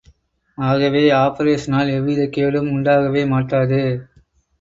[0.57, 3.81] ஆகவே, ஆப்பரேஷனால் எவ்விதக் கேடும் உண்டாகவே மாட்டாது.